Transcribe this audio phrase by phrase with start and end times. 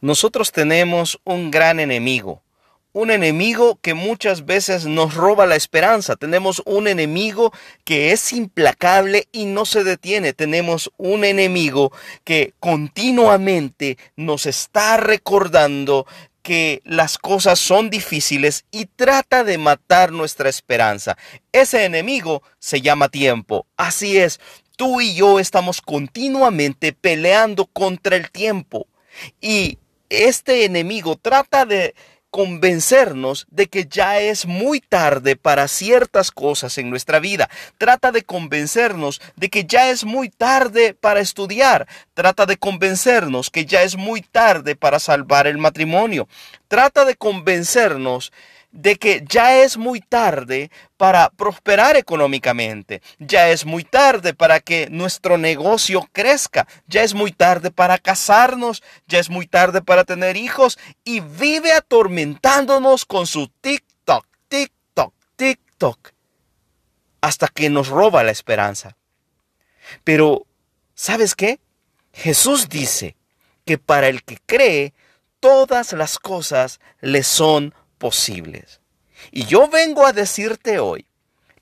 [0.00, 2.42] Nosotros tenemos un gran enemigo,
[2.92, 6.16] un enemigo que muchas veces nos roba la esperanza.
[6.16, 7.52] Tenemos un enemigo
[7.84, 10.32] que es implacable y no se detiene.
[10.32, 11.92] Tenemos un enemigo
[12.24, 16.06] que continuamente nos está recordando
[16.42, 21.18] que las cosas son difíciles y trata de matar nuestra esperanza.
[21.52, 23.66] Ese enemigo se llama tiempo.
[23.76, 24.40] Así es,
[24.76, 28.86] tú y yo estamos continuamente peleando contra el tiempo.
[29.40, 29.78] Y
[30.10, 31.94] este enemigo trata de
[32.30, 37.50] convencernos de que ya es muy tarde para ciertas cosas en nuestra vida.
[37.76, 41.88] Trata de convencernos de que ya es muy tarde para estudiar.
[42.14, 46.28] Trata de convencernos que ya es muy tarde para salvar el matrimonio.
[46.68, 48.32] Trata de convencernos
[48.72, 54.88] de que ya es muy tarde para prosperar económicamente, ya es muy tarde para que
[54.90, 60.36] nuestro negocio crezca, ya es muy tarde para casarnos, ya es muy tarde para tener
[60.36, 66.12] hijos y vive atormentándonos con su TikTok, TikTok, TikTok,
[67.20, 68.96] hasta que nos roba la esperanza.
[70.04, 70.46] Pero,
[70.94, 71.58] ¿sabes qué?
[72.12, 73.16] Jesús dice
[73.64, 74.94] que para el que cree,
[75.40, 78.80] todas las cosas le son posibles.
[79.30, 81.06] Y yo vengo a decirte hoy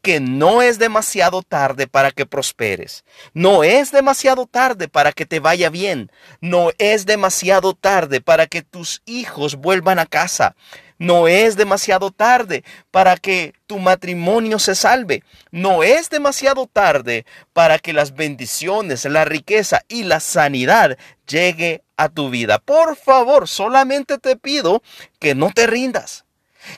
[0.00, 3.04] que no es demasiado tarde para que prosperes.
[3.34, 6.10] No es demasiado tarde para que te vaya bien.
[6.40, 10.54] No es demasiado tarde para que tus hijos vuelvan a casa.
[10.98, 15.24] No es demasiado tarde para que tu matrimonio se salve.
[15.50, 22.08] No es demasiado tarde para que las bendiciones, la riqueza y la sanidad llegue a
[22.08, 22.58] tu vida.
[22.60, 24.82] Por favor, solamente te pido
[25.18, 26.24] que no te rindas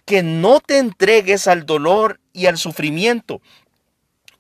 [0.05, 3.41] que no te entregues al dolor y al sufrimiento.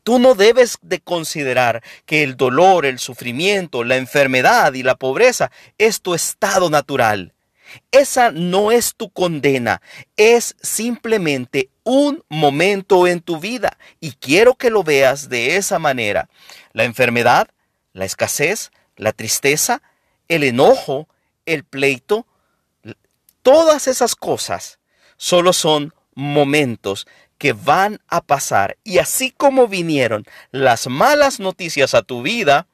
[0.02, 5.50] Tú no debes de considerar que el dolor, el sufrimiento, la enfermedad y la pobreza
[5.78, 7.34] es tu estado natural.
[7.92, 9.80] Esa no es tu condena,
[10.16, 16.28] es simplemente un momento en tu vida y quiero que lo veas de esa manera.
[16.72, 17.48] La enfermedad,
[17.92, 19.82] la escasez, la tristeza,
[20.26, 21.06] el enojo,
[21.46, 22.26] el pleito,
[23.42, 24.79] todas esas cosas
[25.20, 28.78] solo son momentos que van a pasar.
[28.84, 32.66] Y así como vinieron las malas noticias a tu vida,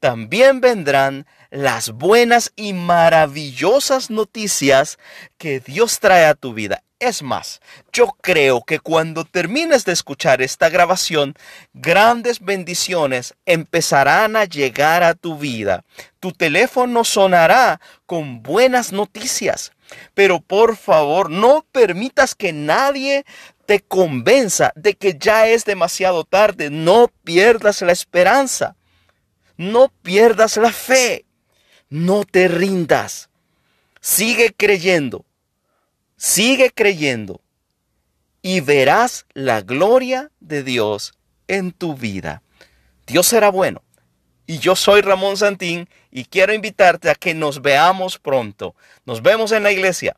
[0.00, 4.98] también vendrán las buenas y maravillosas noticias
[5.38, 6.82] que Dios trae a tu vida.
[6.98, 7.60] Es más,
[7.92, 11.34] yo creo que cuando termines de escuchar esta grabación,
[11.74, 15.84] grandes bendiciones empezarán a llegar a tu vida.
[16.18, 19.72] Tu teléfono sonará con buenas noticias.
[20.14, 23.24] Pero por favor, no permitas que nadie
[23.66, 26.70] te convenza de que ya es demasiado tarde.
[26.70, 28.76] No pierdas la esperanza.
[29.56, 31.24] No pierdas la fe.
[31.88, 33.30] No te rindas.
[34.00, 35.24] Sigue creyendo.
[36.16, 37.40] Sigue creyendo.
[38.42, 41.14] Y verás la gloria de Dios
[41.48, 42.42] en tu vida.
[43.06, 43.83] Dios será bueno.
[44.46, 48.74] Y yo soy Ramón Santín y quiero invitarte a que nos veamos pronto.
[49.06, 50.16] Nos vemos en la iglesia.